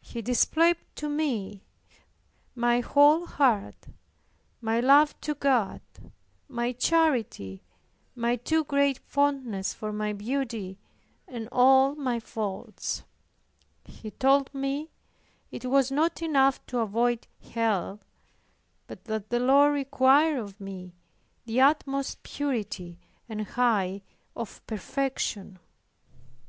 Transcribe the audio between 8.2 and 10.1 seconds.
too great fondness for